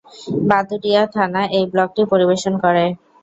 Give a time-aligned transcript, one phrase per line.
[0.49, 2.83] বাদুড়িয়া থানা এই ব্লকটি পরিবেশন করে।